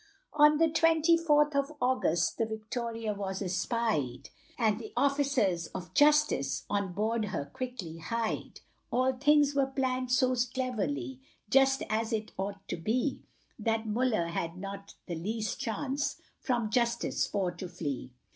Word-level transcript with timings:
On 0.33 0.57
the 0.57 0.67
twenty 0.67 1.15
fourth 1.15 1.55
of 1.55 1.73
August, 1.79 2.39
The 2.39 2.47
Victoria 2.47 3.13
was 3.13 3.39
espied, 3.39 4.31
And 4.57 4.79
the 4.79 4.91
officers 4.97 5.67
of 5.75 5.93
justice, 5.93 6.65
On 6.71 6.91
board 6.91 7.25
her 7.25 7.45
quickly 7.45 7.97
hied; 7.99 8.61
All 8.89 9.13
things 9.13 9.53
were 9.53 9.67
planned 9.67 10.11
so 10.11 10.35
cleverly, 10.55 11.19
Just 11.51 11.83
as 11.87 12.11
it 12.13 12.31
ought 12.37 12.67
to 12.69 12.77
be, 12.77 13.21
That 13.59 13.85
Muller 13.85 14.29
had 14.29 14.57
not 14.57 14.95
the 15.05 15.13
least 15.13 15.59
chance 15.59 16.19
From 16.39 16.71
Justice 16.71 17.27
for 17.27 17.51
to 17.51 17.69
flee. 17.69 18.11